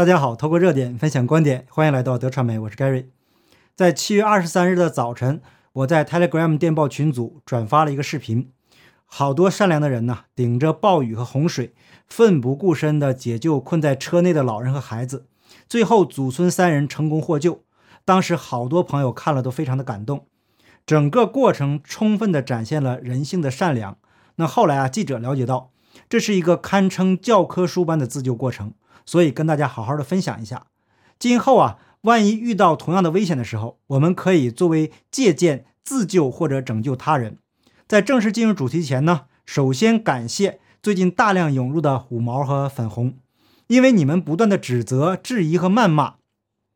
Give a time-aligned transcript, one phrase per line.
[0.00, 3.08] 大家好，透过热点分享观点，欢迎来到德传媒，我是 Gary。
[3.76, 5.42] 在七月二十三日的早晨，
[5.74, 8.50] 我在 Telegram 电报群组转发了一个视频，
[9.04, 11.74] 好多善良的人呐，顶着暴雨和洪水，
[12.06, 15.26] 奋不顾身地解救困在车内的老人和孩子，
[15.68, 17.64] 最后祖孙三人成功获救。
[18.06, 20.24] 当时好多朋友看了都非常的感动，
[20.86, 23.98] 整个过程充分地展现了人性的善良。
[24.36, 25.72] 那后来啊，记者了解到，
[26.08, 28.72] 这是一个堪称教科书般的自救过程。
[29.10, 30.66] 所以跟大家好好的分享一下，
[31.18, 37.36] 今后啊，万一遇到同样的危险的时候，我们可以作为借鉴自救或者拯救他人。
[37.88, 43.14] 在正式进入主题前呢，首先感谢最近大量涌入的五毛和粉红，
[43.66, 46.14] 因为你们不断的指责、质疑和谩骂，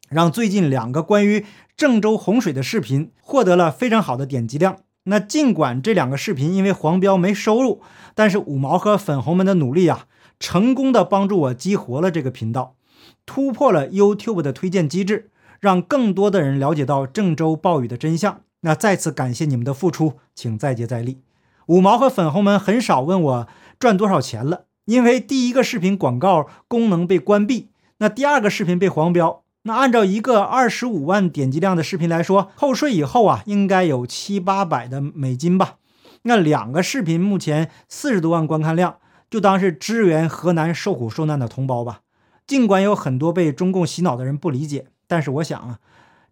[0.08, 4.78] 让最近两个关于郑州洪水的视频获得了非常好的点击量。
[5.04, 7.80] 那尽管这两个视频因为黄标没收入，
[8.16, 10.08] 但是五毛和粉红们的努力啊。
[10.38, 12.76] 成功的帮助我激活了这个频道，
[13.24, 18.40] 突破了 YouTube 的推荐机制，让更多的人了解到郑州暴雨的真相。
[18.60, 21.20] 那再次感谢你们的付出，请再接再厉。
[21.66, 29.42] 五毛和粉红们很少问我赚多少钱了，因为第一个视频广告功能被关闭，那第二个视频被黄标。
[29.62, 35.76] 那按照一个二十五万点击量的视频来说，扣税以后啊，应该有七八百的美金吧。
[36.22, 38.96] 那两个视频目前四十多万观看量。
[39.30, 42.02] 就当是支援河南受苦受难的同胞吧。
[42.46, 45.80] 尽管有很多被中共洗脑的人不理解，但是我想啊，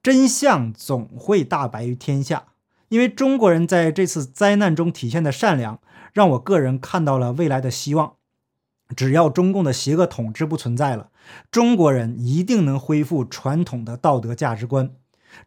[0.03, 2.49] 真相总会大白于天下。
[2.89, 5.81] 因为中国人在这次灾难中体现的善良，
[6.13, 8.17] 让我个人看到了未来的希望。
[8.95, 11.09] 只要中共的邪恶统治不存在了，
[11.51, 14.91] 中国人一定能恢复传统的道德价值观。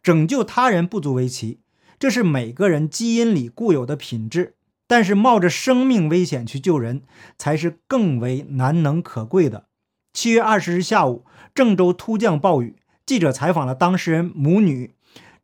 [0.02, 1.60] 拯救他人不足为奇，
[1.96, 4.55] 这是每个人基因里固有的品质。
[4.86, 7.02] 但是冒着生命危险去救人，
[7.36, 9.66] 才是更为难能可贵的。
[10.12, 14.94] 七月二十日下午，郑州突降暴雨，记者采访了当事人母女，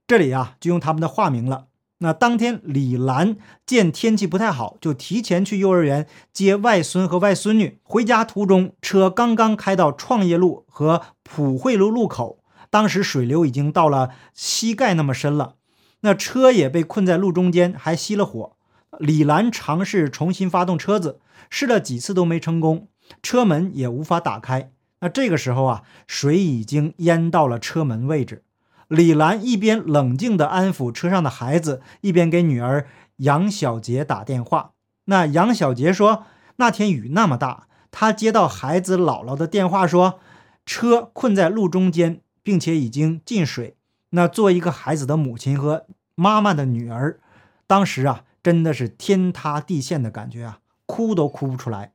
[0.06, 1.66] 这里啊就用他们的化名了。
[1.98, 7.78] 那当天，李兰见天气不太好，就提前去幼儿园接外孙和外孙女。
[7.84, 15.54] 回家途中，车刚刚开到创业路和普惠路路口，当时水流已经到了膝盖那么深了，
[16.00, 18.56] 那车也被困在路中间，还熄了火。
[18.98, 22.88] 李兰尝试重新发动车子，试了几次都没成功，
[23.22, 24.70] 车门也无法打开。
[25.00, 28.44] 那这个时候啊，水已经淹到了车门位置。
[28.88, 32.86] 李兰一边冷静地安抚车上的孩子，一边给女儿
[33.16, 34.72] 杨小杰打电话。
[35.06, 36.26] 那杨小杰说，
[36.56, 40.20] 那天雨那么大，他接到孩子姥姥的电话，说
[40.66, 43.76] 车困在路中间，并且已经进水。
[44.10, 47.18] 那作为一个孩子的母亲和妈妈的女儿，
[47.66, 48.24] 当时啊。
[48.42, 51.92] 真的是天塌地陷的感觉啊，哭都哭不出来。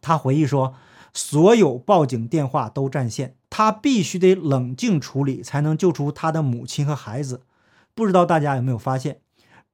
[0.00, 0.74] 他回忆说，
[1.14, 7.42] 所有报警电话都占线，他必须得冷静处理，才能救出他的母亲和孩子。
[7.94, 9.20] 不知道大家有没有发现，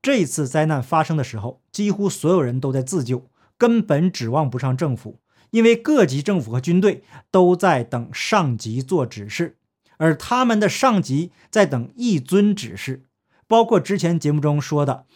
[0.02, 5.20] 这次灾难发生的时候，几乎所有人都在自救，根本指望不上政府，
[5.50, 9.56] 因为各级政府和军队都在等上级做指示，
[9.96, 13.04] 而他们的上级在等一尊指示，
[13.46, 15.06] 包括之前节目中说的。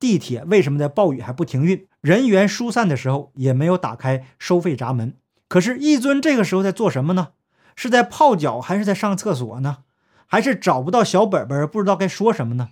[0.00, 1.86] 地铁为什么在暴雨还不停运？
[2.00, 5.14] 人员疏散的时候也没有打开收费闸门。
[5.46, 7.28] 可是一尊这个时候在做什么呢？
[7.76, 9.78] 是在泡脚还是在上厕所呢？
[10.26, 12.70] 还是找不到小本本，不知道该说什么呢？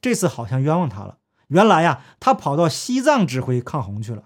[0.00, 1.18] 这次好像冤枉他了。
[1.48, 4.24] 原来呀，他跑到西藏指挥抗洪去了。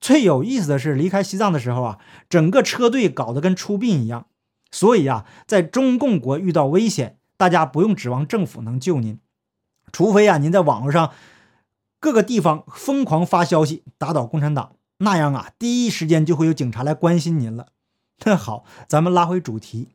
[0.00, 4.26] 最有意思的是，离开西藏的时候啊，整个车队搞得跟出殡一样。
[4.70, 9.18] 所以啊，在中共国遇到危险，大家不用指望政府能救您，
[9.90, 11.10] 除非啊，您在网络上。
[12.02, 17.68] 各个地方疯狂发消息打倒共产党，那样啊，第一时间就会有警察来关心您了。
[18.26, 19.90] 那好，咱们拉回主题。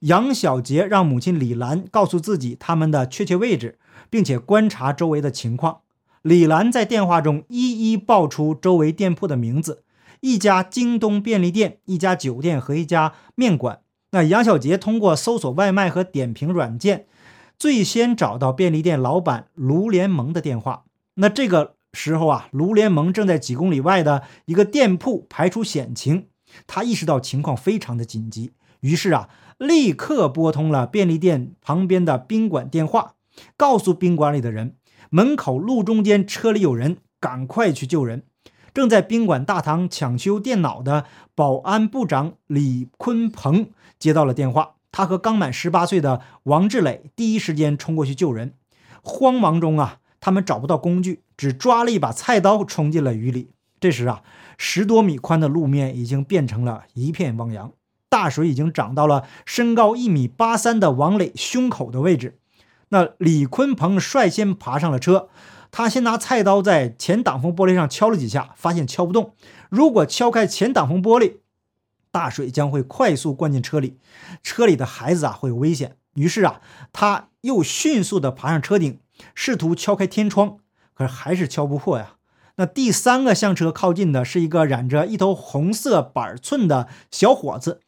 [0.00, 3.78] 杨小杰让母亲李兰告诉自己他们的确切位置，
[4.10, 5.82] 并且观察周围的情况。
[6.22, 9.84] 李兰在电话中一一报出周围店铺的名字：
[10.22, 13.78] 一家京东便利店、一家酒店和一家面馆。
[14.10, 17.06] 那杨小杰通过搜索外卖和点评软件，
[17.56, 20.82] 最先找到便利店老板卢连盟的电话。
[21.16, 26.26] 那这个时候啊，卢联盟正在几公里外的一个店铺排除险情，
[26.66, 29.28] 他意识到情况非常的紧急，于是啊，
[29.58, 33.14] 立刻拨通了便利店旁边的宾馆电话，
[33.56, 34.74] 告诉宾馆里的人，
[35.10, 38.24] 门口路中间车里有人，赶快去救人。
[38.72, 41.04] 正在宾馆大堂抢修电脑的
[41.36, 43.70] 保安部长李坤鹏
[44.00, 48.54] 接到了电话，他和刚满十八岁的王志磊第一时间冲过去救人，
[49.00, 50.00] 慌忙中啊。
[50.24, 53.50] 他们找不到工具，只抓了一把菜刀冲进了雨里。
[53.78, 54.22] 这时啊，
[54.56, 57.70] 十多米宽的路面已经变成了一片汪洋。
[58.08, 62.38] 大水已经涨到了身高一米八三的王磊胸口的位置。
[62.88, 65.28] 那李坤鹏率先爬上了车，
[65.70, 69.34] 他先拿菜刀在前挡风玻璃上敲了几下，发现敲不动。
[69.68, 71.40] 如果敲开前挡风玻璃，
[72.10, 73.98] 大水将会快速灌进车里，
[74.42, 75.98] 车里的孩子啊会有危险。
[76.14, 76.62] 于是啊，
[76.94, 79.00] 他又迅速地爬上车顶，
[79.34, 80.58] 试图敲开天窗，
[80.94, 82.14] 可是还是敲不破呀。
[82.56, 87.80] 那第三个向车靠近的是一个染着一头红色板寸的小伙子，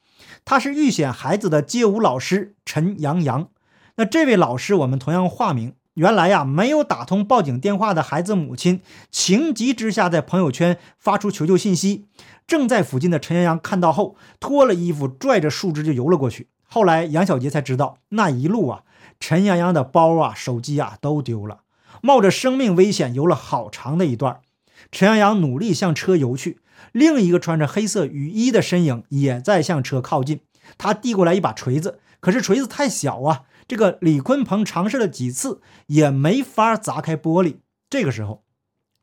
[0.44, 3.48] 他是遇险孩子的街舞老师陈阳阳。
[3.96, 5.74] 那这位老师我们同样化名。
[5.94, 12.04] 原来呀，没有打通报警电话的孩子母亲，情急之下在朋友圈发出求救信息。
[12.46, 16.50] 正在附近的陈阳阳看到后，脱了衣服，拽着树枝就游了过去。
[16.68, 18.82] 后来杨小杰才知道，那一路啊，
[19.20, 21.60] 陈阳阳的包啊、手机啊都丢了，
[22.02, 24.40] 冒着生命危险游了好长的一段。
[24.92, 26.60] 陈阳阳努力向车游去，
[26.92, 30.40] 另一个穿着黑色雨衣的身影也在向车靠近。
[30.78, 33.42] 他递过来一把锤子，可是锤子太小啊。
[33.68, 37.56] 这个李坤鹏尝试了几次，也没法砸开玻璃。
[37.90, 38.44] 这个时候，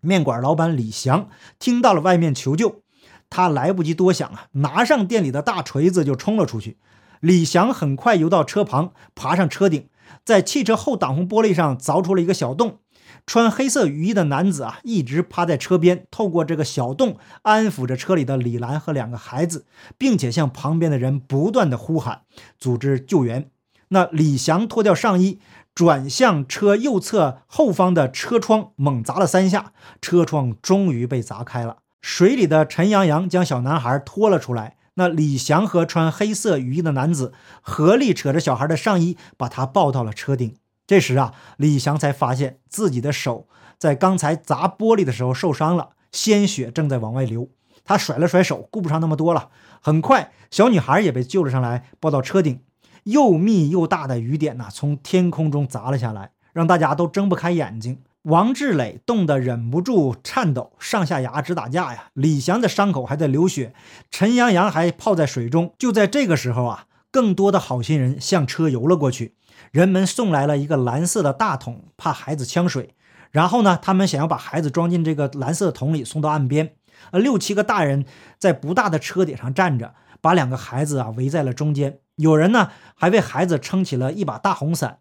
[0.02, 1.30] 面馆老板李翔
[1.60, 2.82] 听到了外面求救，
[3.30, 6.78] 他来不及多想啊，拿上店里的大锤子就冲了出去。
[7.20, 9.88] 李翔很快游到车旁，爬上车顶，
[10.24, 12.80] 在汽车后挡风玻璃上凿出了一个小洞。
[13.26, 19.66] 穿黑色雨衣的男子啊，一直趴在车边，透过这个小洞安抚着车里的李兰和两个孩子，
[19.98, 22.24] 并且向旁边的人不断的呼喊，
[22.60, 23.50] 组织救援。
[23.90, 25.40] 那李翔脱掉上衣，
[25.74, 29.72] 转向车右侧后方的车窗，猛砸了三下，
[30.02, 31.78] 车窗终于被砸开了。
[32.02, 34.76] 水里的陈阳阳将小男孩拖了出来。
[34.96, 40.56] 那李翔和穿黑色雨衣的男子合力扯着小孩的上衣，把他抱到了车顶。
[40.86, 43.48] 这时啊，李翔才发现自己的手
[43.80, 47.50] 在刚才砸玻璃的时候受伤了，鲜血正在往外流。
[47.86, 49.50] 他甩了甩手，顾不上那么多了。
[49.82, 52.62] 很快，小女孩也被救了上来，抱到车顶。
[53.04, 58.02] 又密又大的雨点呐，从天空中砸了下来，让大家都睁不开眼睛。
[58.24, 62.06] 王志磊冻得忍不住颤抖，上下牙直打架呀。
[62.14, 63.74] 李翔的伤口还在流血，
[64.10, 65.74] 陈阳阳还泡在水中。
[65.78, 69.36] 就在这个时候啊，更多的好心人向车游了过去。
[69.72, 72.96] 人们送来了一个蓝色的大桶，怕孩子呛水。
[73.32, 76.76] 然后呢，他们想要把孩子装进这个蓝色桶里送到岸边。
[77.12, 78.06] 呃，六七个大人
[78.40, 82.00] 在不大的车顶上站着，把两个孩子啊围在了中间。
[82.16, 85.00] 有人呢还为孩子撑起了一把大红伞。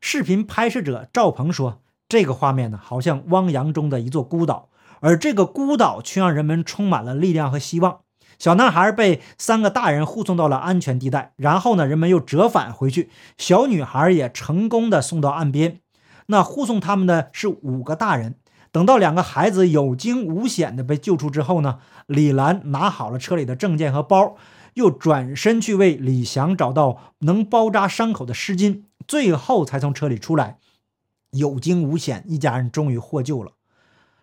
[0.00, 4.68] 视频拍摄者赵鹏说：“这个画面呢，好像汪洋中的一座孤岛，
[5.00, 8.00] 而这个孤岛却让人们充满了力量和希望。”
[8.38, 15.80] 小男孩被三个大人护送到了安全地带，然后呢，人们又折返回去，小女孩也成功的送到岸边。
[16.26, 18.34] 那护送他们的是五个大人。
[18.70, 24.36] 等到两个孩子有惊无险的被救出之后呢，李兰拿好了车里的证件和包。
[24.74, 30.58] 又转身去为李翔找到能包扎伤口的湿巾，最后才从车里出来，
[31.36, 33.52] 有惊无险，一家人终于获救了。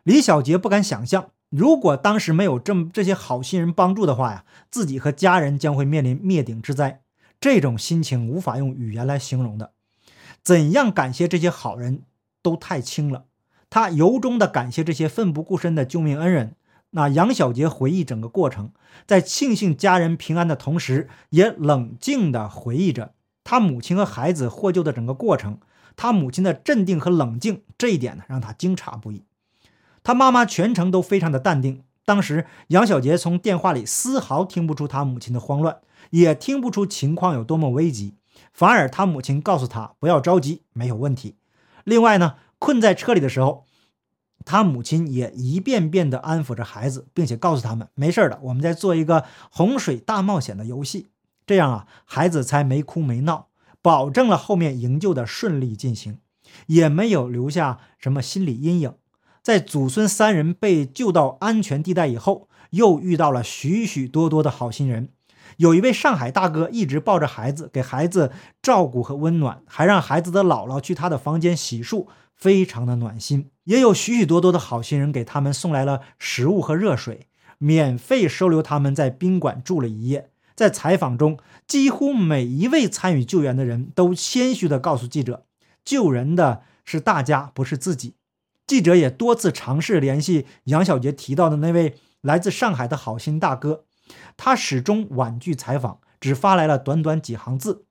[0.03, 7.01] 李小杰不敢想象，如果当时没有这么这些好心人帮助的话呀，自己和家人将会面临灭顶之灾。
[7.39, 9.71] 这种心情无法用语言来形容的。
[10.41, 12.03] 怎样感谢这些好人，
[12.41, 13.25] 都太轻了。
[13.69, 16.55] 他由衷的感谢这些奋不顾身的救命恩人。
[16.91, 18.71] 那杨小杰回忆整个过程，
[19.07, 23.13] 在庆幸家人平安的同时，也冷静地回忆着
[23.43, 25.59] 他母亲和孩子获救的整个过程。
[25.95, 29.23] 他母亲的镇定和冷静，这一点呢，让他惊诧不已。
[30.03, 31.83] 他妈妈全程都非常的淡定。
[32.05, 35.77] 当时杨小杰从电话里丝毫听不出他母亲的慌乱，
[36.09, 38.15] 也听不出情况有多么危急，
[38.51, 41.35] 反而他母亲告诉他不要着急，没有问题。
[41.83, 43.65] 另外呢，困在车里的时候。
[44.45, 51.07] 他母亲也一遍遍地安抚着孩子，并且告诉他们没事的，我们在做一个洪水大冒险的游戏。
[51.45, 53.47] 这样啊，孩子才没哭没闹，
[53.83, 56.17] 保证了后面营救的顺利进行，
[56.65, 58.95] 也没有留下什么心理阴影。
[59.43, 65.09] 在祖孙三人被救到安全地带以后，又遇到了许许多多的好心人。
[65.57, 72.07] 有一位上海大哥一直抱着孩子，给孩子照顾和温暖，还让孩子的姥姥去他的房间洗漱。
[72.35, 80.31] 非常的暖心，也有许许多多的好心人给他们送来了食物和热水，免费收留他们在宾馆住了一夜。
[80.55, 85.45] 在采访中，几乎每一位参与救援的人都谦虚地告诉记者，
[85.83, 88.15] 救人的是大家，不是自己。
[88.65, 93.85] 记者也多次尝试联系杨小杰提到的那位来自上海的好心大哥，
[94.37, 97.85] 他始终婉拒采访，只发来了短短几行字。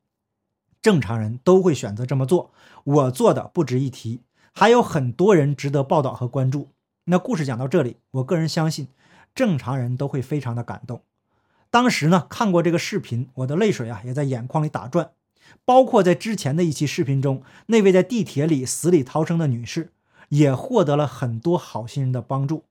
[0.80, 2.52] 正常人都会选择这么做，
[2.84, 4.22] 我做的不值一提。
[4.54, 6.70] 还有很多人值得报道和关注。
[7.04, 8.88] 那故事讲到这里，我个人相信，
[9.34, 11.02] 正常人都会非常的感动。
[11.72, 15.10] 当时呢看过这个视频，我的泪水啊也在眼眶里打转。
[15.64, 19.90] 包括在之前的一期视频中，那位在地铁里死里逃生的女士，
[20.28, 22.64] 也获得了很多好心人的帮助。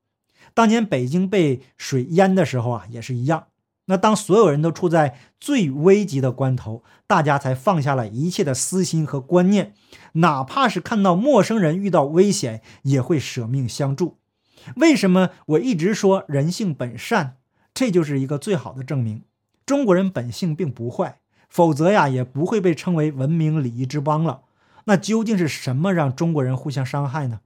[0.54, 3.48] 当年北京被水淹的时候啊，也是一样。
[3.86, 9.74] 那当所有人都处在最危急的关头，大家才放下了一切的私心和观念，
[10.14, 14.18] 哪怕是看到陌生人遇到危险，也会舍命相助。
[14.76, 17.38] 为什么我一直说人性本善？
[17.74, 19.24] 这就是一个最好的证明。
[19.66, 24.42] 中国人本性并不坏，否则呀，也不会被称为文明礼仪之邦了。
[24.86, 27.42] 那究竟是什么让中国人互相伤害呢？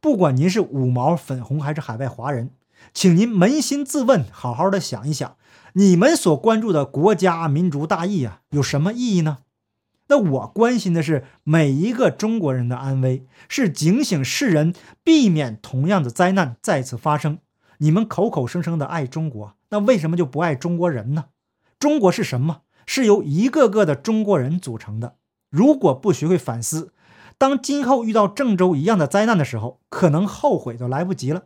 [0.00, 2.50] 不管您是五毛、粉红还是海外华人，
[2.92, 5.36] 请您扪心自问，好好的想一想。
[5.72, 9.38] 你们所关注的国家民族大义啊，有什么意义呢？
[10.08, 17.38] 那我关心的是每一个中国人的安危，是警醒世人，避免同样的灾难再次发生。
[17.78, 21.26] 你们口口声声的爱中国，那为什么就不爱中国人呢？
[21.78, 22.62] 中国是什么？
[22.86, 25.16] 是由一个个的中国人组成的。
[25.50, 26.92] 如果不学会反思，
[27.38, 31.44] 当今后遇到郑州一样的灾难的时候，可能后悔都来不及了。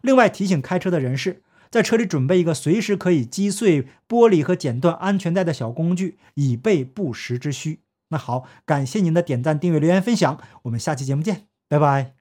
[0.00, 1.42] 另外提醒开车的人士。
[1.70, 7.82] 在车里准备一个随时可以击碎玻璃和剪断安全带的小工具，以备不时之需。
[8.08, 12.14] 那好，感谢您的点赞、订阅、留言、分享，我们下期节目见，拜拜。